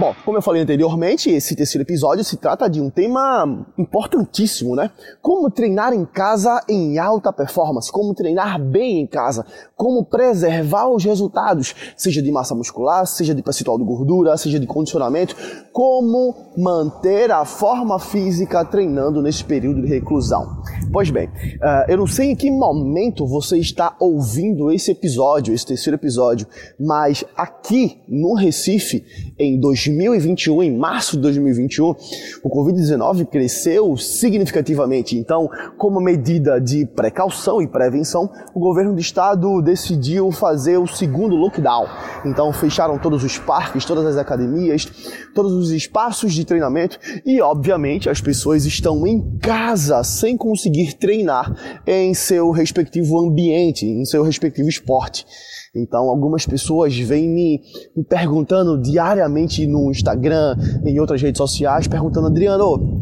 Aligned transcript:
Bom, 0.00 0.14
como 0.24 0.38
eu 0.38 0.42
falei 0.42 0.62
anteriormente, 0.62 1.28
esse 1.28 1.56
terceiro 1.56 1.82
episódio 1.82 2.22
se 2.22 2.36
trata 2.36 2.70
de 2.70 2.80
um 2.80 2.88
tema 2.88 3.66
importantíssimo, 3.76 4.76
né? 4.76 4.92
Como 5.20 5.50
treinar 5.50 5.92
em 5.92 6.04
casa 6.04 6.62
em 6.68 7.00
alta 7.00 7.32
performance, 7.32 7.90
como 7.90 8.14
treinar 8.14 8.62
bem 8.62 9.00
em 9.00 9.08
casa, 9.08 9.44
como 9.74 10.04
preservar 10.04 10.86
os 10.86 11.02
resultados, 11.02 11.74
seja 11.96 12.22
de 12.22 12.30
massa 12.30 12.54
muscular, 12.54 13.08
seja 13.08 13.34
de 13.34 13.42
percentual 13.42 13.76
de 13.76 13.82
gordura, 13.82 14.36
seja 14.36 14.60
de 14.60 14.68
condicionamento, 14.68 15.34
como 15.72 16.52
manter 16.56 17.32
a 17.32 17.44
forma 17.44 17.98
física 17.98 18.64
treinando 18.64 19.20
nesse 19.20 19.42
período 19.42 19.82
de 19.82 19.88
reclusão. 19.88 20.62
Pois 20.92 21.10
bem, 21.10 21.26
uh, 21.26 21.90
eu 21.90 21.96
não 21.96 22.06
sei 22.06 22.30
em 22.30 22.36
que 22.36 22.52
momento 22.52 23.26
você 23.26 23.58
está 23.58 23.96
ouvindo 23.98 24.70
esse 24.70 24.92
episódio, 24.92 25.52
esse 25.52 25.66
terceiro 25.66 25.96
episódio, 25.96 26.46
mas 26.78 27.24
aqui 27.36 28.00
no 28.06 28.34
Recife, 28.34 29.04
em 29.36 29.58
2021, 29.90 30.62
em 30.62 30.76
março 30.76 31.16
de 31.16 31.22
2021, 31.22 31.94
o 32.42 32.48
Covid-19 32.48 33.26
cresceu 33.26 33.96
significativamente. 33.96 35.16
Então, 35.16 35.48
como 35.76 36.00
medida 36.00 36.60
de 36.60 36.86
precaução 36.86 37.60
e 37.60 37.66
prevenção, 37.66 38.30
o 38.54 38.60
governo 38.60 38.94
do 38.94 39.00
estado 39.00 39.60
decidiu 39.62 40.30
fazer 40.30 40.78
o 40.78 40.86
segundo 40.86 41.36
lockdown. 41.36 41.86
Então, 42.24 42.52
fecharam 42.52 42.98
todos 42.98 43.24
os 43.24 43.38
parques, 43.38 43.84
todas 43.84 44.06
as 44.06 44.16
academias, 44.16 44.86
todos 45.34 45.52
os 45.52 45.70
espaços 45.70 46.32
de 46.32 46.44
treinamento 46.44 46.98
e, 47.24 47.40
obviamente, 47.40 48.08
as 48.08 48.20
pessoas 48.20 48.64
estão 48.64 49.06
em 49.06 49.38
casa 49.38 50.02
sem 50.04 50.36
conseguir 50.36 50.94
treinar 50.94 51.80
em 51.86 52.14
seu 52.14 52.50
respectivo 52.50 53.18
ambiente, 53.18 53.86
em 53.86 54.04
seu 54.04 54.22
respectivo 54.22 54.68
esporte. 54.68 55.26
Então, 55.74 56.08
algumas 56.08 56.46
pessoas 56.46 56.96
vêm 56.98 57.28
me, 57.28 57.60
me 57.96 58.04
perguntando 58.04 58.80
diariamente 58.80 59.66
no 59.66 59.90
Instagram, 59.90 60.56
em 60.84 60.98
outras 60.98 61.20
redes 61.20 61.38
sociais, 61.38 61.86
perguntando, 61.86 62.26
Adriano, 62.26 62.98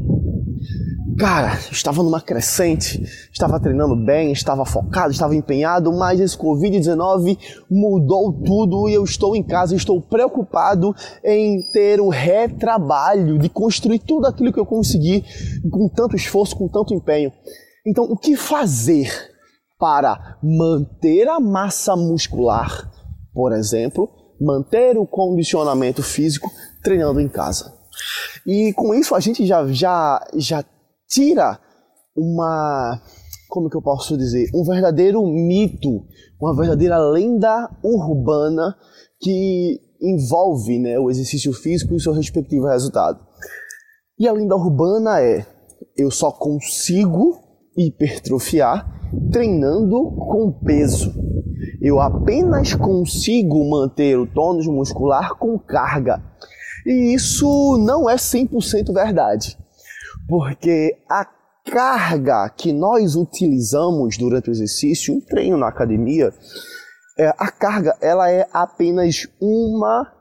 Cara, 1.19 1.59
estava 1.73 2.03
numa 2.03 2.21
crescente, 2.21 3.03
estava 3.33 3.59
treinando 3.59 3.97
bem, 3.97 4.33
estava 4.33 4.67
focado, 4.67 5.13
estava 5.13 5.35
empenhado, 5.35 5.91
mas 5.91 6.21
esse 6.21 6.37
Covid-19 6.37 7.39
mudou 7.71 8.35
tudo 8.45 8.87
e 8.87 8.93
eu 8.93 9.03
estou 9.03 9.35
em 9.35 9.43
casa, 9.43 9.75
estou 9.75 9.99
preocupado 9.99 10.95
em 11.25 11.63
ter 11.73 12.03
o 12.03 12.11
retrabalho 12.11 13.39
de 13.39 13.49
construir 13.49 14.01
tudo 14.01 14.27
aquilo 14.27 14.53
que 14.53 14.61
eu 14.61 14.67
consegui 14.67 15.25
com 15.71 15.89
tanto 15.89 16.17
esforço, 16.17 16.55
com 16.55 16.69
tanto 16.69 16.93
empenho. 16.93 17.33
Então, 17.87 18.05
o 18.05 18.17
que 18.17 18.37
fazer 18.37 19.11
para 19.79 20.39
manter 20.43 21.29
a 21.29 21.39
massa 21.39 21.95
muscular, 21.97 22.91
por 23.33 23.53
exemplo, 23.53 24.09
manter 24.41 24.97
o 24.97 25.07
condicionamento 25.07 26.03
físico 26.03 26.51
treinando 26.83 27.21
em 27.21 27.29
casa? 27.29 27.75
E 28.47 28.73
com 28.75 28.95
isso 28.95 29.15
a 29.15 29.21
gente 29.21 29.47
já, 29.47 29.67
já, 29.69 30.25
já 30.35 30.65
tira 31.09 31.59
uma, 32.17 33.01
como 33.49 33.69
que 33.69 33.77
eu 33.77 33.83
posso 33.83 34.17
dizer, 34.17 34.51
um 34.55 34.65
verdadeiro 34.65 35.25
mito, 35.27 36.07
uma 36.41 36.55
verdadeira 36.55 36.99
lenda 36.99 37.71
urbana 37.83 38.77
que 39.21 39.81
envolve 40.01 40.79
né, 40.79 40.99
o 40.99 41.11
exercício 41.11 41.53
físico 41.53 41.93
e 41.93 41.97
o 41.97 42.01
seu 42.01 42.13
respectivo 42.13 42.67
resultado. 42.67 43.19
E 44.19 44.27
a 44.27 44.33
lenda 44.33 44.57
urbana 44.57 45.21
é: 45.21 45.47
eu 45.97 46.11
só 46.11 46.31
consigo 46.31 47.39
hipertrofiar 47.77 48.96
treinando 49.31 50.11
com 50.13 50.53
peso. 50.65 51.15
Eu 51.81 52.01
apenas 52.01 52.75
consigo 52.75 53.69
manter 53.69 54.19
o 54.19 54.27
tônus 54.27 54.67
muscular 54.67 55.35
com 55.37 55.59
carga. 55.59 56.23
E 56.85 57.15
isso 57.15 57.77
não 57.79 58.09
é 58.09 58.17
100% 58.17 58.93
verdade 58.93 59.57
porque 60.29 60.97
a 61.09 61.27
carga 61.65 62.49
que 62.51 62.73
nós 62.73 63.17
utilizamos 63.17 64.17
durante 64.17 64.51
o 64.51 64.53
exercício, 64.53 65.15
um 65.15 65.21
treino 65.21 65.57
na 65.57 65.69
academia, 65.69 66.33
é, 67.19 67.29
a 67.39 67.51
carga 67.51 67.97
ela 68.01 68.31
é 68.31 68.47
apenas 68.53 69.27
uma 69.41 70.13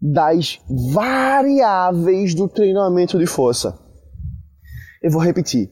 das 0.00 0.60
variáveis 0.94 2.34
do 2.34 2.48
treinamento 2.48 3.18
de 3.18 3.26
força. 3.26 3.78
Eu 5.02 5.10
vou 5.10 5.22
repetir. 5.22 5.70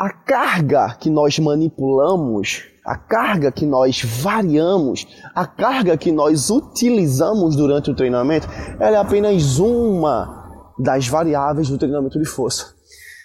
A 0.00 0.08
carga 0.08 0.96
que 0.98 1.10
nós 1.10 1.38
manipulamos, 1.38 2.64
a 2.86 2.96
carga 2.96 3.52
que 3.52 3.66
nós 3.66 4.02
variamos, 4.02 5.06
a 5.34 5.46
carga 5.46 5.94
que 5.94 6.10
nós 6.10 6.48
utilizamos 6.48 7.54
durante 7.54 7.90
o 7.90 7.94
treinamento, 7.94 8.48
ela 8.80 8.96
é 8.96 8.98
apenas 8.98 9.58
uma 9.58 10.72
das 10.78 11.06
variáveis 11.06 11.68
do 11.68 11.76
treinamento 11.76 12.18
de 12.18 12.26
força. 12.26 12.74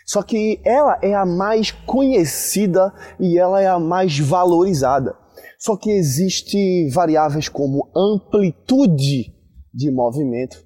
Só 0.05 0.21
que 0.21 0.59
ela 0.65 0.99
é 1.01 1.15
a 1.15 1.25
mais 1.25 1.71
conhecida 1.71 2.93
e 3.21 3.39
ela 3.39 3.61
é 3.61 3.67
a 3.69 3.79
mais 3.79 4.19
valorizada. 4.19 5.15
Só 5.57 5.77
que 5.77 5.89
existe 5.89 6.89
variáveis 6.89 7.47
como 7.47 7.89
amplitude 7.95 9.33
de 9.73 9.91
movimento, 9.91 10.57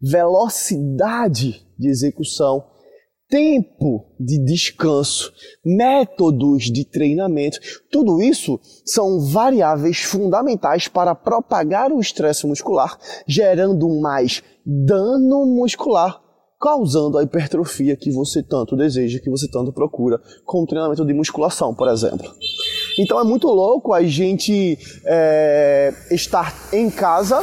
velocidade 0.00 1.66
de 1.76 1.88
execução, 1.88 2.64
tempo 3.28 4.06
de 4.18 4.38
descanso, 4.44 5.32
métodos 5.64 6.64
de 6.64 6.84
treinamento. 6.84 7.58
Tudo 7.90 8.22
isso 8.22 8.60
são 8.84 9.20
variáveis 9.20 10.02
fundamentais 10.02 10.88
para 10.88 11.14
propagar 11.14 11.92
o 11.92 12.00
estresse 12.00 12.46
muscular, 12.46 12.98
gerando 13.26 13.88
mais 14.00 14.42
dano 14.64 15.44
muscular 15.46 16.26
causando 16.58 17.18
a 17.18 17.22
hipertrofia 17.22 17.96
que 17.96 18.10
você 18.10 18.42
tanto 18.42 18.76
deseja, 18.76 19.20
que 19.20 19.30
você 19.30 19.48
tanto 19.48 19.72
procura, 19.72 20.20
com 20.44 20.62
o 20.62 20.66
treinamento 20.66 21.04
de 21.04 21.12
musculação, 21.12 21.74
por 21.74 21.88
exemplo. 21.88 22.32
Então 22.98 23.20
é 23.20 23.24
muito 23.24 23.46
louco 23.48 23.92
a 23.92 24.02
gente 24.02 24.78
é, 25.04 25.92
estar 26.10 26.54
em 26.72 26.90
casa 26.90 27.40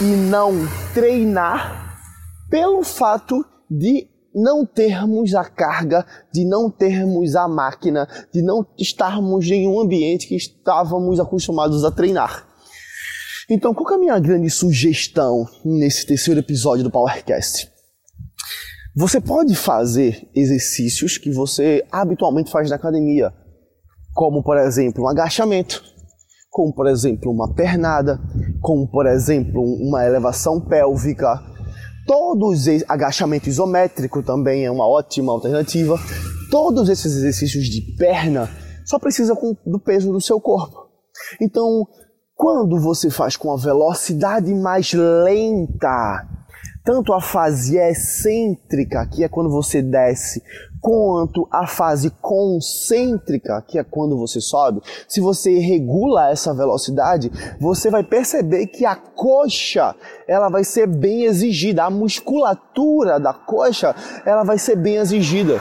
e 0.00 0.04
não 0.04 0.54
treinar 0.94 2.00
pelo 2.48 2.82
fato 2.82 3.44
de 3.70 4.08
não 4.36 4.66
termos 4.66 5.34
a 5.34 5.44
carga, 5.44 6.04
de 6.30 6.44
não 6.44 6.70
termos 6.70 7.34
a 7.34 7.48
máquina, 7.48 8.06
de 8.32 8.42
não 8.42 8.66
estarmos 8.78 9.50
em 9.50 9.66
um 9.66 9.80
ambiente 9.80 10.28
que 10.28 10.36
estávamos 10.36 11.18
acostumados 11.18 11.82
a 11.84 11.90
treinar. 11.90 12.46
Então, 13.48 13.72
qual 13.72 13.92
é 13.92 13.94
a 13.94 13.98
minha 13.98 14.18
grande 14.18 14.50
sugestão 14.50 15.46
nesse 15.64 16.04
terceiro 16.04 16.40
episódio 16.40 16.84
do 16.84 16.90
PowerCast? 16.90 17.70
Você 18.94 19.20
pode 19.20 19.54
fazer 19.54 20.28
exercícios 20.34 21.16
que 21.16 21.30
você 21.30 21.84
habitualmente 21.90 22.50
faz 22.50 22.68
na 22.68 22.76
academia, 22.76 23.32
como 24.12 24.42
por 24.42 24.58
exemplo 24.58 25.04
um 25.04 25.08
agachamento, 25.08 25.82
como 26.50 26.74
por 26.74 26.86
exemplo 26.86 27.30
uma 27.30 27.54
pernada, 27.54 28.18
como 28.60 28.90
por 28.90 29.06
exemplo 29.06 29.62
uma 29.62 30.04
elevação 30.04 30.60
pélvica. 30.60 31.55
Todos 32.06 32.66
esses 32.66 32.88
agachamento 32.88 33.48
isométrico 33.48 34.22
também 34.22 34.64
é 34.64 34.70
uma 34.70 34.86
ótima 34.86 35.32
alternativa. 35.32 35.98
Todos 36.50 36.88
esses 36.88 37.16
exercícios 37.16 37.66
de 37.66 37.80
perna 37.96 38.48
só 38.84 38.98
precisa 38.98 39.36
do 39.66 39.80
peso 39.80 40.12
do 40.12 40.20
seu 40.20 40.40
corpo. 40.40 40.86
Então, 41.40 41.86
quando 42.34 42.78
você 42.78 43.10
faz 43.10 43.36
com 43.36 43.52
a 43.52 43.56
velocidade 43.56 44.54
mais 44.54 44.92
lenta, 44.92 46.28
tanto 46.84 47.12
a 47.12 47.20
fase 47.20 47.76
excêntrica, 47.76 49.04
que 49.06 49.24
é 49.24 49.28
quando 49.28 49.50
você 49.50 49.82
desce, 49.82 50.40
quanto 50.80 51.48
a 51.50 51.66
fase 51.66 52.10
concêntrica, 52.20 53.62
que 53.66 53.78
é 53.78 53.84
quando 53.84 54.16
você 54.16 54.40
sobe, 54.40 54.80
se 55.08 55.20
você 55.20 55.58
regula 55.58 56.30
essa 56.30 56.54
velocidade, 56.54 57.30
você 57.60 57.90
vai 57.90 58.02
perceber 58.02 58.66
que 58.66 58.84
a 58.84 58.96
coxa 58.96 59.94
ela 60.28 60.48
vai 60.48 60.64
ser 60.64 60.86
bem 60.86 61.24
exigida, 61.24 61.84
a 61.84 61.90
musculatura 61.90 63.18
da 63.18 63.32
coxa 63.32 63.94
ela 64.24 64.44
vai 64.44 64.58
ser 64.58 64.76
bem 64.76 64.96
exigida. 64.96 65.60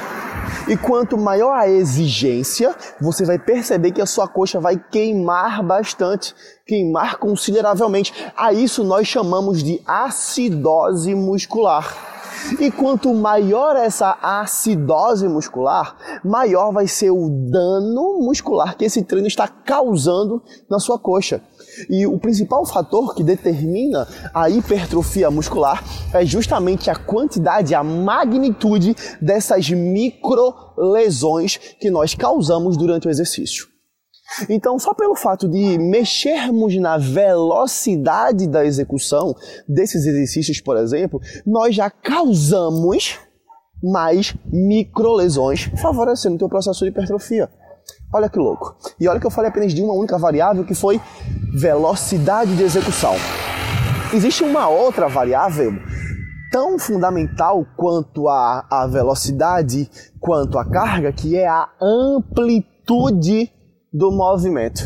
E 0.67 0.75
quanto 0.75 1.17
maior 1.17 1.53
a 1.53 1.67
exigência, 1.67 2.75
você 2.99 3.23
vai 3.25 3.37
perceber 3.37 3.91
que 3.91 4.01
a 4.01 4.05
sua 4.05 4.27
coxa 4.27 4.59
vai 4.59 4.77
queimar 4.91 5.63
bastante, 5.63 6.33
queimar 6.65 7.17
consideravelmente. 7.17 8.13
A 8.35 8.51
isso 8.51 8.83
nós 8.83 9.07
chamamos 9.07 9.61
de 9.63 9.81
acidose 9.85 11.13
muscular. 11.13 12.14
E 12.59 12.71
quanto 12.71 13.13
maior 13.13 13.75
essa 13.75 14.17
acidose 14.21 15.27
muscular, 15.27 15.95
maior 16.23 16.71
vai 16.71 16.87
ser 16.87 17.11
o 17.11 17.29
dano 17.29 18.19
muscular 18.21 18.77
que 18.77 18.85
esse 18.85 19.03
treino 19.03 19.27
está 19.27 19.47
causando 19.47 20.41
na 20.69 20.79
sua 20.79 20.97
coxa. 20.97 21.41
E 21.89 22.05
o 22.07 22.17
principal 22.19 22.65
fator 22.65 23.13
que 23.15 23.23
determina 23.23 24.07
a 24.33 24.49
hipertrofia 24.49 25.29
muscular 25.29 25.83
é 26.13 26.25
justamente 26.25 26.89
a 26.89 26.95
quantidade, 26.95 27.75
a 27.75 27.83
magnitude 27.83 28.95
dessas 29.21 29.69
micro 29.69 30.53
lesões 30.77 31.57
que 31.79 31.89
nós 31.89 32.13
causamos 32.13 32.77
durante 32.77 33.07
o 33.07 33.11
exercício. 33.11 33.74
Então, 34.49 34.77
só 34.79 34.93
pelo 34.93 35.15
fato 35.15 35.47
de 35.47 35.77
mexermos 35.77 36.75
na 36.77 36.97
velocidade 36.97 38.47
da 38.47 38.65
execução 38.65 39.35
desses 39.67 40.05
exercícios, 40.05 40.59
por 40.59 40.77
exemplo, 40.77 41.21
nós 41.45 41.75
já 41.75 41.89
causamos 41.89 43.19
mais 43.81 44.35
microlesões, 44.51 45.69
favorecendo 45.81 46.35
o 46.35 46.39
teu 46.39 46.49
processo 46.49 46.83
de 46.83 46.89
hipertrofia. 46.89 47.49
Olha 48.13 48.29
que 48.29 48.39
louco. 48.39 48.75
E 48.99 49.07
olha 49.07 49.19
que 49.19 49.27
eu 49.27 49.31
falei 49.31 49.49
apenas 49.49 49.73
de 49.73 49.81
uma 49.81 49.93
única 49.93 50.17
variável 50.17 50.65
que 50.65 50.73
foi 50.73 50.99
velocidade 51.53 52.55
de 52.55 52.63
execução. 52.63 53.13
Existe 54.13 54.43
uma 54.43 54.67
outra 54.67 55.07
variável 55.07 55.73
tão 56.51 56.79
fundamental 56.79 57.65
quanto 57.75 58.27
a, 58.29 58.65
a 58.69 58.87
velocidade, 58.87 59.89
quanto 60.19 60.57
a 60.57 60.65
carga, 60.65 61.11
que 61.11 61.35
é 61.35 61.47
a 61.47 61.67
amplitude 61.81 63.51
do 63.95 64.11
movimento. 64.11 64.81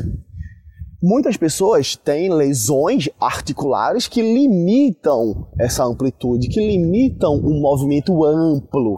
Muitas 1.01 1.35
pessoas 1.35 1.95
têm 1.95 2.31
lesões 2.31 3.09
articulares 3.19 4.07
que 4.07 4.21
limitam 4.21 5.47
essa 5.59 5.83
amplitude, 5.83 6.47
que 6.47 6.59
limitam 6.59 7.37
o 7.37 7.59
movimento 7.59 8.23
amplo. 8.23 8.97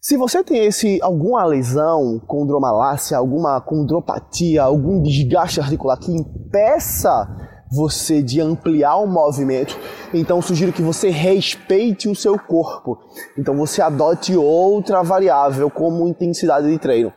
Se 0.00 0.16
você 0.16 0.42
tem 0.42 0.64
esse 0.64 0.98
alguma 1.02 1.44
lesão, 1.44 2.18
condromalácia, 2.26 3.18
alguma 3.18 3.60
condropatia, 3.60 4.62
algum 4.62 5.02
desgaste 5.02 5.60
articular 5.60 5.98
que 5.98 6.10
impeça 6.10 7.28
você 7.70 8.22
de 8.22 8.40
ampliar 8.40 8.96
o 8.96 9.06
movimento, 9.06 9.78
então 10.14 10.40
sugiro 10.40 10.72
que 10.72 10.82
você 10.82 11.10
respeite 11.10 12.08
o 12.08 12.16
seu 12.16 12.38
corpo. 12.38 12.98
Então 13.36 13.54
você 13.54 13.82
adote 13.82 14.34
outra 14.34 15.02
variável 15.02 15.68
como 15.70 16.08
intensidade 16.08 16.70
de 16.70 16.78
treino. 16.78 17.12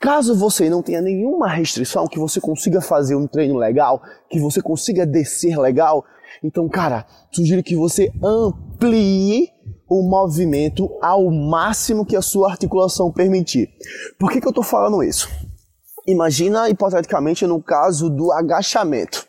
Caso 0.00 0.34
você 0.34 0.70
não 0.70 0.82
tenha 0.82 1.00
nenhuma 1.00 1.48
restrição, 1.48 2.06
que 2.06 2.18
você 2.18 2.40
consiga 2.40 2.80
fazer 2.80 3.14
um 3.14 3.26
treino 3.26 3.56
legal, 3.56 4.02
que 4.30 4.40
você 4.40 4.62
consiga 4.62 5.06
descer 5.06 5.58
legal, 5.58 6.04
então, 6.42 6.68
cara, 6.68 7.06
sugiro 7.32 7.62
que 7.62 7.76
você 7.76 8.12
amplie 8.22 9.50
o 9.88 10.02
movimento 10.02 10.90
ao 11.00 11.30
máximo 11.30 12.04
que 12.04 12.16
a 12.16 12.22
sua 12.22 12.50
articulação 12.50 13.10
permitir. 13.10 13.68
Por 14.18 14.30
que, 14.30 14.40
que 14.40 14.46
eu 14.46 14.50
estou 14.50 14.64
falando 14.64 15.02
isso? 15.02 15.28
Imagina, 16.06 16.68
hipoteticamente, 16.68 17.46
no 17.46 17.62
caso 17.62 18.08
do 18.08 18.32
agachamento. 18.32 19.26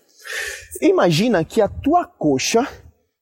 Imagina 0.82 1.44
que 1.44 1.62
a 1.62 1.68
tua 1.68 2.06
coxa 2.06 2.68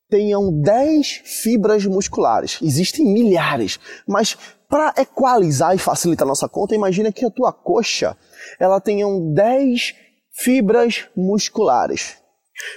tenham 0.10 0.52
10 0.62 1.22
fibras 1.44 1.86
musculares. 1.86 2.60
Existem 2.62 3.06
milhares, 3.06 3.80
mas 4.08 4.38
para 4.70 4.94
equalizar 4.98 5.74
e 5.74 5.80
facilitar 5.80 6.26
a 6.26 6.30
nossa 6.30 6.50
conta, 6.50 6.76
imagina 6.76 7.12
que 7.12 7.26
a 7.26 7.32
tua 7.32 7.54
coxa 7.54 8.18
ela 8.60 8.82
tenha 8.82 9.06
10 9.34 9.96
fibras 10.34 11.06
musculares. 11.16 12.18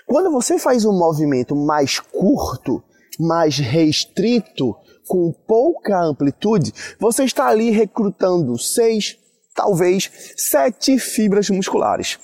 Quando 0.06 0.30
você 0.30 0.58
faz 0.58 0.84
um 0.84 0.96
movimento 0.96 1.56
mais 1.56 1.98
curto, 1.98 2.82
mais 3.18 3.58
restrito, 3.58 4.74
com 5.08 5.32
pouca 5.46 6.00
amplitude, 6.00 6.72
você 7.00 7.24
está 7.24 7.48
ali 7.48 7.70
recrutando 7.70 8.56
seis, 8.58 9.16
talvez 9.54 10.10
sete 10.36 10.98
fibras 10.98 11.50
musculares, 11.50 12.18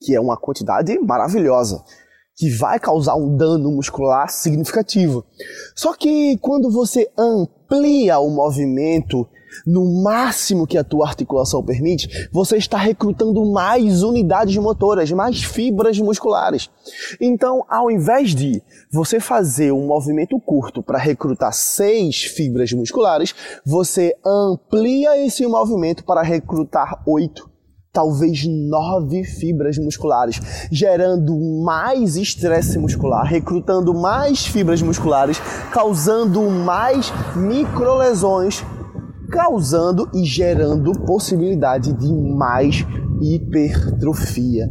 que 0.00 0.14
é 0.14 0.20
uma 0.20 0.36
quantidade 0.36 0.98
maravilhosa 0.98 1.84
que 2.36 2.50
vai 2.50 2.78
causar 2.78 3.14
um 3.14 3.36
dano 3.36 3.70
muscular 3.70 4.28
significativo. 4.30 5.24
Só 5.74 5.94
que 5.94 6.36
quando 6.38 6.70
você 6.70 7.10
amplia 7.16 8.18
o 8.18 8.30
movimento 8.30 9.28
no 9.66 10.02
máximo 10.02 10.66
que 10.66 10.78
a 10.78 10.84
tua 10.84 11.06
articulação 11.06 11.62
permite, 11.62 12.28
você 12.32 12.56
está 12.56 12.78
recrutando 12.78 13.44
mais 13.52 14.02
unidades 14.02 14.56
motoras, 14.56 15.10
mais 15.12 15.42
fibras 15.42 15.98
musculares. 15.98 16.70
Então, 17.20 17.64
ao 17.68 17.90
invés 17.90 18.34
de 18.34 18.62
você 18.90 19.20
fazer 19.20 19.72
um 19.72 19.86
movimento 19.86 20.40
curto 20.40 20.82
para 20.82 20.98
recrutar 20.98 21.52
seis 21.52 22.22
fibras 22.22 22.72
musculares, 22.72 23.34
você 23.64 24.16
amplia 24.24 25.18
esse 25.24 25.46
movimento 25.46 26.04
para 26.04 26.22
recrutar 26.22 27.02
oito 27.06 27.51
talvez 27.92 28.46
nove 28.46 29.22
fibras 29.22 29.76
musculares, 29.76 30.40
gerando 30.70 31.38
mais 31.62 32.16
estresse 32.16 32.78
muscular, 32.78 33.26
recrutando 33.26 33.92
mais 33.92 34.46
fibras 34.46 34.80
musculares, 34.80 35.38
causando 35.70 36.40
mais 36.48 37.12
microlesões, 37.36 38.64
causando 39.30 40.08
e 40.14 40.24
gerando 40.24 40.92
possibilidade 41.04 41.92
de 41.92 42.10
mais 42.10 42.82
hipertrofia. 43.20 44.70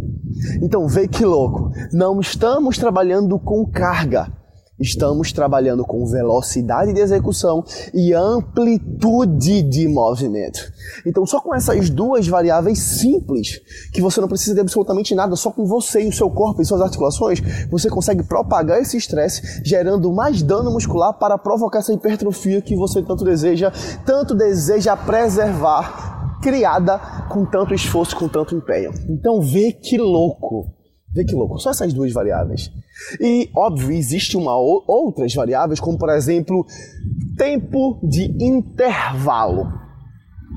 Então 0.59 0.87
vê 0.87 1.07
que 1.07 1.23
louco, 1.23 1.71
não 1.93 2.19
estamos 2.19 2.79
trabalhando 2.79 3.37
com 3.37 3.67
carga, 3.67 4.33
Estamos 4.81 5.31
trabalhando 5.31 5.85
com 5.85 6.03
velocidade 6.07 6.91
de 6.91 6.99
execução 6.99 7.63
e 7.93 8.13
amplitude 8.13 9.61
de 9.61 9.87
movimento. 9.87 10.59
Então, 11.05 11.23
só 11.23 11.39
com 11.39 11.53
essas 11.53 11.87
duas 11.91 12.27
variáveis 12.27 12.79
simples, 12.79 13.61
que 13.93 14.01
você 14.01 14.19
não 14.19 14.27
precisa 14.27 14.55
de 14.55 14.61
absolutamente 14.61 15.13
nada, 15.13 15.35
só 15.35 15.51
com 15.51 15.65
você 15.65 16.01
e 16.01 16.07
o 16.09 16.11
seu 16.11 16.31
corpo 16.31 16.63
e 16.63 16.65
suas 16.65 16.81
articulações, 16.81 17.39
você 17.69 17.89
consegue 17.89 18.23
propagar 18.23 18.81
esse 18.81 18.97
estresse, 18.97 19.61
gerando 19.63 20.11
mais 20.11 20.41
dano 20.41 20.71
muscular 20.71 21.13
para 21.13 21.37
provocar 21.37 21.79
essa 21.79 21.93
hipertrofia 21.93 22.59
que 22.59 22.75
você 22.75 23.03
tanto 23.03 23.23
deseja, 23.23 23.71
tanto 24.03 24.33
deseja 24.33 24.97
preservar, 24.97 26.39
criada 26.41 26.99
com 27.29 27.45
tanto 27.45 27.75
esforço, 27.75 28.15
com 28.15 28.27
tanto 28.27 28.55
empenho. 28.55 28.91
Então, 29.07 29.41
vê 29.41 29.71
que 29.71 29.99
louco! 29.99 30.80
Vê 31.13 31.25
que 31.25 31.35
louco, 31.35 31.59
só 31.59 31.71
essas 31.71 31.91
duas 31.93 32.11
variáveis. 32.13 32.71
E, 33.19 33.49
óbvio, 33.55 33.91
existe 33.91 34.37
uma 34.37 34.55
outras 34.55 35.33
variáveis, 35.33 35.79
como 35.79 35.97
por 35.97 36.09
exemplo, 36.09 36.65
tempo 37.37 37.99
de 38.01 38.31
intervalo. 38.43 39.81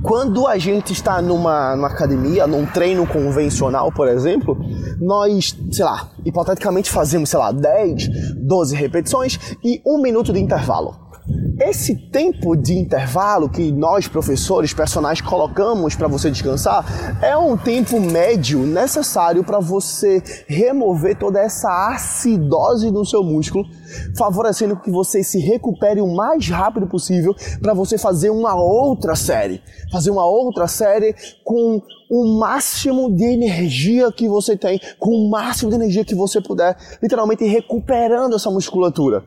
Quando 0.02 0.46
a 0.46 0.58
gente 0.58 0.92
está 0.92 1.23
numa, 1.23 1.75
numa 1.75 1.88
academia, 1.88 2.46
num 2.46 2.66
treino 2.66 3.06
convencional, 3.06 3.90
por 3.92 4.06
exemplo, 4.06 4.56
nós, 5.00 5.56
sei 5.73 5.84
lá, 5.84 6.11
hipoteticamente 6.25 6.90
fazemos, 6.90 7.30
sei 7.30 7.38
lá, 7.38 7.50
10, 7.50 8.37
12 8.37 8.76
repetições 8.76 9.38
e 9.62 9.80
um 9.87 10.00
minuto 10.02 10.32
de 10.32 10.40
intervalo. 10.40 11.03
Esse 11.61 11.94
tempo 11.94 12.56
de 12.56 12.75
intervalo 12.75 13.49
que 13.49 13.70
nós, 13.70 14.08
professores, 14.08 14.75
personagens, 14.75 15.25
colocamos 15.25 15.94
para 15.94 16.08
você 16.08 16.28
descansar 16.28 16.84
é 17.23 17.37
um 17.37 17.56
tempo 17.56 18.00
médio 18.00 18.61
necessário 18.61 19.44
para 19.44 19.61
você 19.61 20.20
remover 20.49 21.16
toda 21.16 21.38
essa 21.40 21.92
acidose 21.92 22.90
no 22.90 23.04
seu 23.04 23.23
músculo, 23.23 23.64
favorecendo 24.16 24.76
que 24.76 24.90
você 24.90 25.23
se 25.23 25.38
recupere 25.38 26.00
o 26.00 26.12
mais 26.12 26.49
rápido 26.49 26.88
possível 26.88 27.34
para 27.62 27.73
você 27.73 27.96
fazer 27.96 28.30
uma 28.30 28.56
outra 28.56 29.14
série. 29.14 29.62
Fazer 29.92 30.11
uma 30.11 30.26
outra 30.26 30.66
série 30.66 31.14
com 31.44 31.80
o 32.11 32.38
máximo 32.38 33.14
de 33.14 33.25
energia 33.25 34.11
que 34.11 34.28
você 34.28 34.56
tem, 34.56 34.80
com 34.99 35.11
o 35.11 35.30
máximo 35.30 35.70
de 35.70 35.76
energia 35.76 36.04
que 36.04 36.16
você 36.16 36.40
puder, 36.40 36.76
literalmente 37.00 37.44
recuperando 37.44 38.34
essa 38.34 38.50
musculatura. 38.50 39.25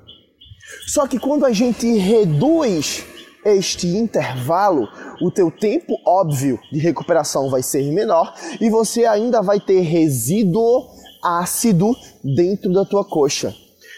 Só 0.86 1.08
que 1.08 1.20
quando 1.20 1.46
a 1.46 1.52
gente 1.52 1.88
reduz 1.98 3.06
este 3.46 3.88
intervalo, 3.88 4.88
o 5.22 5.32
teu 5.32 5.50
tempo 5.50 5.98
óbvio 6.06 6.60
de 6.72 6.80
recuperação 6.80 7.50
vai 7.50 7.64
ser 7.64 7.84
menor 7.92 8.34
e 8.60 8.70
você 8.70 9.06
ainda 9.06 9.42
vai 9.42 9.60
ter 9.60 9.82
resíduo 9.82 10.88
ácido 11.24 11.96
dentro 12.24 12.72
da 12.72 12.86
tua 12.86 13.04
coxa. 13.04 13.54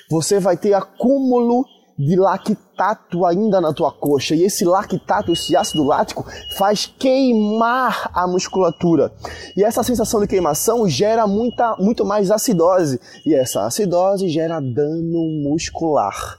você 0.10 0.40
vai 0.40 0.58
ter 0.58 0.74
acúmulo 0.74 1.66
de 2.00 2.16
lactato 2.16 3.26
ainda 3.26 3.60
na 3.60 3.74
tua 3.74 3.92
coxa. 3.92 4.34
E 4.34 4.44
esse 4.44 4.64
lactato, 4.64 5.34
esse 5.34 5.56
ácido 5.56 5.84
lático, 5.84 6.26
faz 6.58 6.86
queimar 6.98 8.10
a 8.14 8.26
musculatura. 8.26 9.12
E 9.56 9.64
essa 9.64 9.84
sensação 9.84 10.22
de 10.22 10.28
queimação 10.28 10.88
gera 10.88 11.28
muita, 11.28 11.76
muito 11.78 12.06
mais 12.06 12.32
acidose. 12.32 13.00
E 13.26 13.36
essa 13.36 13.66
acidose 13.66 14.30
gera 14.30 14.62
dano 14.62 15.44
muscular. 15.44 16.39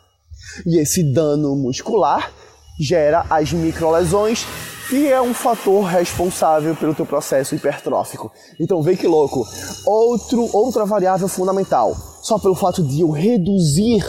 E 0.67 0.79
esse 0.79 1.03
dano 1.03 1.55
muscular 1.57 2.33
gera 2.79 3.27
as 3.29 3.53
microlesões, 3.53 4.47
que 4.89 5.07
é 5.07 5.21
um 5.21 5.35
fator 5.35 5.85
responsável 5.85 6.75
pelo 6.75 6.95
teu 6.95 7.07
processo 7.07 7.55
hipertrófico. 7.55 8.33
Então 8.59 8.83
vê 8.83 8.97
que 8.97 9.07
louco. 9.07 9.47
Outro, 9.87 10.49
outra 10.53 10.85
variável 10.85 11.29
fundamental. 11.29 11.95
Só 12.23 12.39
pelo 12.39 12.55
fato 12.55 12.83
de 12.83 13.03
eu 13.03 13.11
reduzir 13.11 14.05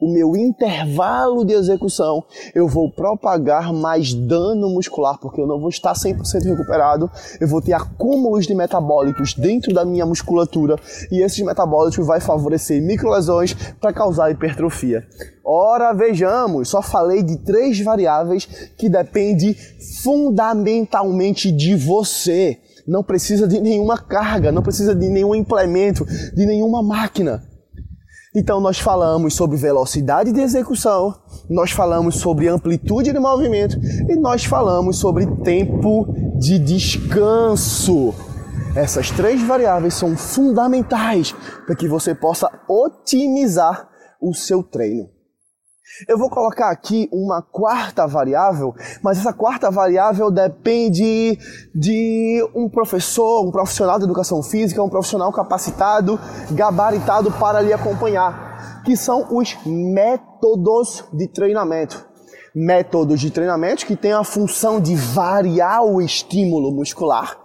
o 0.00 0.12
meu 0.12 0.36
intervalo 0.36 1.44
de 1.44 1.52
execução, 1.52 2.24
eu 2.54 2.68
vou 2.68 2.88
propagar 2.88 3.72
mais 3.72 4.14
dano 4.14 4.70
muscular, 4.70 5.18
porque 5.18 5.40
eu 5.40 5.46
não 5.46 5.58
vou 5.58 5.68
estar 5.68 5.92
100% 5.92 6.44
recuperado, 6.44 7.10
eu 7.40 7.48
vou 7.48 7.60
ter 7.60 7.72
acúmulos 7.72 8.46
de 8.46 8.54
metabólitos 8.54 9.34
dentro 9.34 9.74
da 9.74 9.84
minha 9.84 10.06
musculatura 10.06 10.76
e 11.10 11.20
esses 11.20 11.44
metabólitos 11.44 12.06
vai 12.06 12.20
favorecer 12.20 12.80
microlesões 12.80 13.54
para 13.80 13.92
causar 13.92 14.30
hipertrofia. 14.30 15.04
Ora, 15.44 15.92
vejamos, 15.92 16.68
só 16.68 16.80
falei 16.80 17.22
de 17.22 17.36
três 17.38 17.80
variáveis 17.80 18.46
que 18.76 18.88
dependem 18.88 19.56
fundamentalmente 20.02 21.50
de 21.50 21.74
você. 21.74 22.58
Não 22.86 23.02
precisa 23.02 23.48
de 23.48 23.60
nenhuma 23.60 23.98
carga, 23.98 24.52
não 24.52 24.62
precisa 24.62 24.94
de 24.94 25.08
nenhum 25.08 25.34
implemento, 25.34 26.04
de 26.04 26.46
nenhuma 26.46 26.82
máquina. 26.82 27.47
Então 28.38 28.60
nós 28.60 28.78
falamos 28.78 29.34
sobre 29.34 29.56
velocidade 29.56 30.30
de 30.30 30.40
execução, 30.40 31.12
nós 31.50 31.72
falamos 31.72 32.20
sobre 32.20 32.46
amplitude 32.46 33.12
de 33.12 33.18
movimento 33.18 33.76
e 34.08 34.14
nós 34.14 34.44
falamos 34.44 34.96
sobre 34.96 35.26
tempo 35.42 36.06
de 36.38 36.56
descanso. 36.56 38.14
Essas 38.76 39.10
três 39.10 39.42
variáveis 39.42 39.94
são 39.94 40.16
fundamentais 40.16 41.34
para 41.66 41.74
que 41.74 41.88
você 41.88 42.14
possa 42.14 42.48
otimizar 42.68 43.88
o 44.22 44.32
seu 44.32 44.62
treino. 44.62 45.17
Eu 46.06 46.16
vou 46.16 46.30
colocar 46.30 46.70
aqui 46.70 47.08
uma 47.12 47.42
quarta 47.42 48.06
variável, 48.06 48.74
mas 49.02 49.18
essa 49.18 49.32
quarta 49.32 49.70
variável 49.70 50.30
depende 50.30 51.38
de 51.74 52.46
um 52.54 52.68
professor, 52.68 53.44
um 53.44 53.50
profissional 53.50 53.98
de 53.98 54.04
educação 54.04 54.42
física, 54.42 54.82
um 54.82 54.88
profissional 54.88 55.32
capacitado, 55.32 56.20
gabaritado 56.52 57.32
para 57.32 57.60
lhe 57.60 57.72
acompanhar, 57.72 58.82
que 58.84 58.96
são 58.96 59.26
os 59.30 59.56
métodos 59.66 61.04
de 61.12 61.26
treinamento. 61.26 62.06
Métodos 62.54 63.20
de 63.20 63.30
treinamento 63.30 63.86
que 63.86 63.96
têm 63.96 64.12
a 64.12 64.24
função 64.24 64.80
de 64.80 64.94
variar 64.94 65.82
o 65.82 66.00
estímulo 66.00 66.72
muscular, 66.72 67.38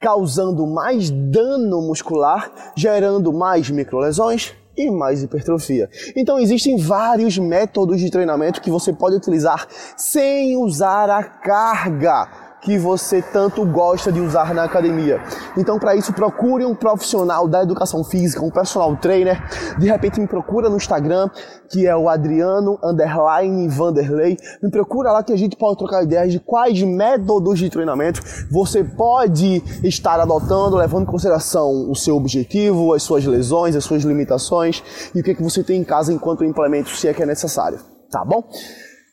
causando 0.00 0.66
mais 0.66 1.10
dano 1.10 1.82
muscular, 1.82 2.50
gerando 2.76 3.32
mais 3.32 3.68
microlesões, 3.70 4.54
e 4.76 4.90
mais 4.90 5.22
hipertrofia. 5.22 5.88
Então 6.14 6.38
existem 6.38 6.76
vários 6.76 7.38
métodos 7.38 8.00
de 8.00 8.10
treinamento 8.10 8.60
que 8.60 8.70
você 8.70 8.92
pode 8.92 9.16
utilizar 9.16 9.66
sem 9.96 10.56
usar 10.56 11.10
a 11.10 11.22
carga 11.22 12.43
que 12.64 12.78
você 12.78 13.20
tanto 13.20 13.64
gosta 13.64 14.10
de 14.10 14.20
usar 14.20 14.54
na 14.54 14.64
academia. 14.64 15.20
Então, 15.56 15.78
para 15.78 15.94
isso, 15.94 16.12
procure 16.12 16.64
um 16.64 16.74
profissional 16.74 17.46
da 17.46 17.62
educação 17.62 18.02
física, 18.02 18.42
um 18.42 18.50
personal 18.50 18.96
trainer. 18.96 19.40
De 19.78 19.86
repente, 19.86 20.18
me 20.18 20.26
procura 20.26 20.70
no 20.70 20.76
Instagram, 20.76 21.28
que 21.68 21.86
é 21.86 21.94
o 21.94 22.08
Adriano 22.08 22.78
Underline 22.82 23.68
Vanderlei. 23.68 24.36
Me 24.62 24.70
procura 24.70 25.12
lá 25.12 25.22
que 25.22 25.32
a 25.32 25.36
gente 25.36 25.56
pode 25.56 25.78
trocar 25.78 26.02
ideias 26.02 26.32
de 26.32 26.40
quais 26.40 26.82
métodos 26.82 27.58
de 27.58 27.68
treinamento 27.68 28.20
você 28.50 28.82
pode 28.82 29.62
estar 29.84 30.18
adotando, 30.18 30.76
levando 30.76 31.02
em 31.02 31.06
consideração 31.06 31.90
o 31.90 31.94
seu 31.94 32.16
objetivo, 32.16 32.94
as 32.94 33.02
suas 33.02 33.24
lesões, 33.26 33.76
as 33.76 33.84
suas 33.84 34.02
limitações 34.02 34.82
e 35.14 35.20
o 35.20 35.22
que, 35.22 35.32
é 35.32 35.34
que 35.34 35.42
você 35.42 35.62
tem 35.62 35.80
em 35.80 35.84
casa 35.84 36.12
enquanto 36.12 36.44
implemento, 36.44 36.90
se 36.90 37.08
é 37.08 37.12
que 37.12 37.22
é 37.22 37.26
necessário. 37.26 37.78
Tá 38.10 38.24
bom? 38.24 38.48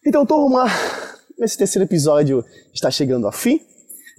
Então, 0.05 0.25
turma, 0.25 0.65
esse 1.45 1.57
terceiro 1.57 1.85
episódio 1.85 2.43
está 2.73 2.91
chegando 2.91 3.25
ao 3.25 3.31
fim. 3.31 3.59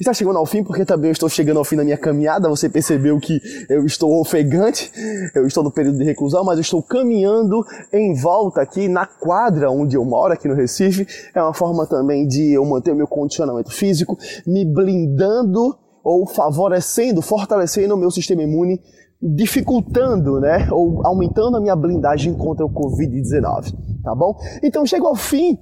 Está 0.01 0.13
chegando 0.13 0.39
ao 0.39 0.47
fim 0.47 0.65
porque 0.65 0.85
também 0.85 1.11
eu 1.11 1.13
estou 1.13 1.29
chegando 1.29 1.59
ao 1.59 1.65
fim 1.65 1.77
da 1.77 1.85
minha 1.85 1.97
caminhada. 1.97 2.49
Você 2.49 2.69
percebeu 2.69 3.21
que 3.21 3.41
eu 3.69 3.85
estou 3.85 4.21
ofegante, 4.21 4.91
eu 5.35 5.47
estou 5.47 5.63
no 5.63 5.71
período 5.71 5.99
de 5.99 6.05
reclusão, 6.05 6.45
mas 6.45 6.57
eu 6.57 6.63
estou 6.63 6.83
caminhando 6.83 7.65
em 7.93 8.15
volta 8.15 8.63
aqui 8.63 8.89
na 8.89 9.07
quadra 9.07 9.71
onde 9.71 9.97
eu 9.97 10.05
moro, 10.05 10.33
aqui 10.33 10.49
no 10.49 10.55
Recife. 10.55 11.07
É 11.35 11.43
uma 11.43 11.55
forma 11.55 11.87
também 11.87 12.27
de 12.27 12.53
eu 12.53 12.65
manter 12.65 12.91
o 12.93 12.97
meu 12.97 13.07
condicionamento 13.07 13.71
físico, 13.71 14.19
me 14.47 14.65
blindando 14.65 15.77
ou 16.03 16.27
favorecendo, 16.27 17.23
fortalecendo 17.23 17.95
o 17.95 17.99
meu 17.99 18.11
sistema 18.11 18.43
imune, 18.43 18.81
dificultando, 19.23 20.41
né, 20.41 20.67
ou 20.73 21.07
aumentando 21.07 21.57
a 21.57 21.61
minha 21.61 21.77
blindagem 21.77 22.35
contra 22.35 22.67
o 22.67 22.71
Covid-19, 22.71 23.73
tá 24.03 24.15
bom? 24.17 24.37
Então 24.65 24.85
chego 24.85 25.07
ao 25.07 25.15
fim 25.15 25.57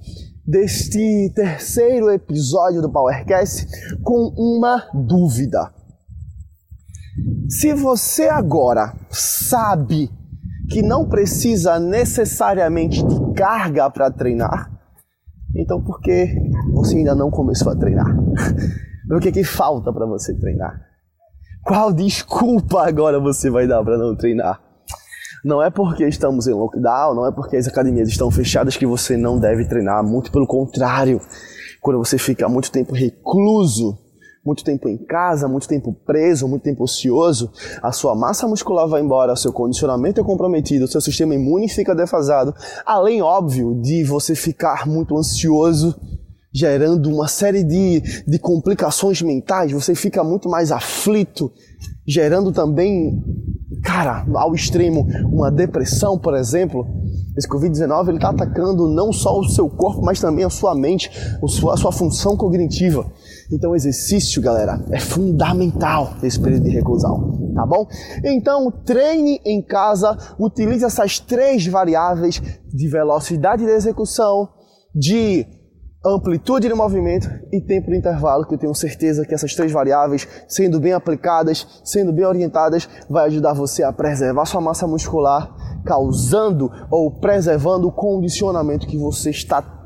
deste 0.45 1.31
terceiro 1.35 2.09
episódio 2.09 2.81
do 2.81 2.91
Powercast 2.91 3.67
com 4.01 4.33
uma 4.37 4.89
dúvida. 4.93 5.71
Se 7.49 7.73
você 7.73 8.29
agora 8.29 8.93
sabe 9.09 10.09
que 10.69 10.81
não 10.81 11.07
precisa 11.07 11.79
necessariamente 11.79 13.05
de 13.05 13.33
carga 13.33 13.89
para 13.89 14.09
treinar, 14.09 14.71
então 15.55 15.83
por 15.83 15.99
que 15.99 16.33
você 16.73 16.97
ainda 16.97 17.13
não 17.13 17.29
começou 17.29 17.71
a 17.71 17.75
treinar? 17.75 18.07
O 19.11 19.19
que, 19.19 19.29
que 19.29 19.43
falta 19.43 19.91
para 19.91 20.05
você 20.05 20.33
treinar? 20.33 20.79
Qual 21.65 21.91
desculpa 21.91 22.87
agora 22.87 23.19
você 23.19 23.49
vai 23.49 23.67
dar 23.67 23.83
para 23.83 23.97
não 23.97 24.15
treinar? 24.15 24.61
Não 25.43 25.61
é 25.61 25.69
porque 25.69 26.07
estamos 26.07 26.47
em 26.47 26.53
lockdown, 26.53 27.15
não 27.15 27.27
é 27.27 27.31
porque 27.31 27.57
as 27.57 27.67
academias 27.67 28.07
estão 28.07 28.29
fechadas 28.29 28.77
que 28.77 28.85
você 28.85 29.17
não 29.17 29.39
deve 29.39 29.65
treinar. 29.65 30.03
Muito 30.03 30.31
pelo 30.31 30.45
contrário. 30.45 31.19
Quando 31.81 31.97
você 31.97 32.17
fica 32.17 32.47
muito 32.47 32.71
tempo 32.71 32.93
recluso, 32.93 33.97
muito 34.45 34.63
tempo 34.63 34.87
em 34.87 34.97
casa, 34.97 35.47
muito 35.47 35.67
tempo 35.67 35.93
preso, 36.05 36.47
muito 36.47 36.63
tempo 36.63 36.83
ocioso, 36.83 37.51
a 37.81 37.91
sua 37.91 38.15
massa 38.15 38.47
muscular 38.47 38.87
vai 38.87 39.01
embora, 39.01 39.33
o 39.33 39.37
seu 39.37 39.53
condicionamento 39.53 40.19
é 40.19 40.23
comprometido, 40.23 40.85
o 40.85 40.87
seu 40.87 41.01
sistema 41.01 41.35
imune 41.35 41.69
fica 41.69 41.95
defasado, 41.95 42.53
além, 42.85 43.21
óbvio, 43.21 43.79
de 43.81 44.03
você 44.03 44.35
ficar 44.35 44.87
muito 44.87 45.17
ansioso, 45.17 45.95
gerando 46.53 47.09
uma 47.09 47.27
série 47.27 47.63
de, 47.63 48.01
de 48.27 48.39
complicações 48.39 49.21
mentais, 49.21 49.71
você 49.71 49.95
fica 49.95 50.23
muito 50.23 50.49
mais 50.49 50.71
aflito, 50.71 51.51
gerando 52.05 52.51
também 52.51 53.23
cara, 53.83 54.25
ao 54.35 54.53
extremo, 54.53 55.07
uma 55.31 55.51
depressão, 55.51 56.17
por 56.17 56.35
exemplo, 56.35 56.87
esse 57.37 57.47
Covid-19 57.47 58.09
ele 58.09 58.17
está 58.17 58.29
atacando 58.29 58.89
não 58.89 59.13
só 59.13 59.39
o 59.39 59.43
seu 59.45 59.69
corpo, 59.69 60.01
mas 60.01 60.19
também 60.19 60.43
a 60.43 60.49
sua 60.49 60.75
mente, 60.75 61.09
a 61.41 61.77
sua, 61.77 61.91
função 61.91 62.35
cognitiva. 62.35 63.09
Então, 63.51 63.75
exercício, 63.75 64.41
galera, 64.41 64.83
é 64.91 64.99
fundamental 64.99 66.13
nesse 66.21 66.39
período 66.39 66.63
de 66.63 66.71
reclusão, 66.71 67.51
tá 67.55 67.65
bom? 67.65 67.87
Então, 68.23 68.69
treine 68.71 69.39
em 69.45 69.61
casa, 69.61 70.17
utilize 70.37 70.83
essas 70.83 71.19
três 71.19 71.65
variáveis 71.65 72.41
de 72.73 72.87
velocidade 72.89 73.63
de 73.63 73.71
execução, 73.71 74.49
de 74.93 75.45
amplitude 76.03 76.67
de 76.67 76.73
movimento 76.73 77.29
e 77.51 77.61
tempo 77.61 77.91
de 77.91 77.97
intervalo, 77.97 78.45
que 78.45 78.55
eu 78.55 78.57
tenho 78.57 78.73
certeza 78.73 79.25
que 79.25 79.33
essas 79.33 79.53
três 79.53 79.71
variáveis, 79.71 80.27
sendo 80.47 80.79
bem 80.79 80.93
aplicadas, 80.93 81.81
sendo 81.83 82.11
bem 82.11 82.25
orientadas, 82.25 82.89
vai 83.07 83.27
ajudar 83.27 83.53
você 83.53 83.83
a 83.83 83.93
preservar 83.93 84.45
sua 84.45 84.61
massa 84.61 84.87
muscular, 84.87 85.55
causando 85.85 86.71
ou 86.89 87.19
preservando 87.19 87.87
o 87.87 87.91
condicionamento 87.91 88.87
que 88.87 88.97
você 88.97 89.29
está 89.29 89.79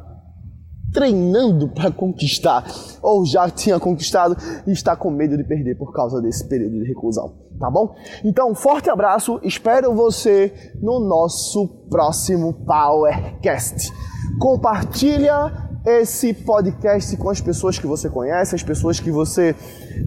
treinando 0.94 1.68
para 1.68 1.92
conquistar 1.92 2.66
ou 3.02 3.26
já 3.26 3.50
tinha 3.50 3.78
conquistado 3.78 4.38
e 4.66 4.72
está 4.72 4.96
com 4.96 5.12
medo 5.12 5.36
de 5.36 5.44
perder 5.44 5.78
por 5.78 5.92
causa 5.92 6.22
desse 6.22 6.48
período 6.48 6.80
de 6.80 6.88
reclusão, 6.88 7.34
tá 7.60 7.70
bom? 7.70 7.94
Então, 8.24 8.52
um 8.52 8.56
forte 8.56 8.90
abraço, 8.90 9.38
espero 9.44 9.94
você 9.94 10.54
no 10.82 11.02
nosso 11.02 11.68
próximo 11.90 12.54
Powercast. 12.66 13.92
Compartilha 14.40 15.65
esse 15.86 16.34
podcast 16.34 17.16
com 17.18 17.30
as 17.30 17.40
pessoas 17.40 17.78
que 17.78 17.86
você 17.86 18.10
conhece, 18.10 18.56
as 18.56 18.64
pessoas 18.64 19.00
que 19.00 19.12
você 19.12 19.56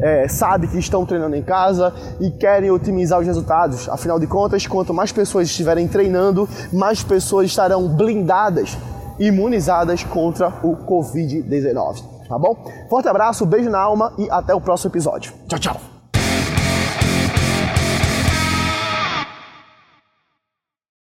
é, 0.00 0.28
sabe 0.28 0.66
que 0.66 0.78
estão 0.78 1.06
treinando 1.06 1.36
em 1.36 1.42
casa 1.42 1.94
e 2.20 2.30
querem 2.30 2.70
otimizar 2.70 3.20
os 3.20 3.26
resultados. 3.26 3.88
Afinal 3.88 4.18
de 4.18 4.26
contas, 4.26 4.66
quanto 4.66 4.92
mais 4.92 5.12
pessoas 5.12 5.48
estiverem 5.48 5.86
treinando, 5.86 6.48
mais 6.72 7.02
pessoas 7.02 7.46
estarão 7.46 7.88
blindadas, 7.88 8.76
imunizadas 9.18 10.02
contra 10.04 10.48
o 10.62 10.76
Covid-19. 10.76 12.02
Tá 12.28 12.38
bom? 12.38 12.56
Forte 12.90 13.08
abraço, 13.08 13.46
beijo 13.46 13.70
na 13.70 13.78
alma 13.78 14.12
e 14.18 14.30
até 14.30 14.54
o 14.54 14.60
próximo 14.60 14.90
episódio. 14.90 15.32
Tchau, 15.46 15.58
tchau! 15.58 15.97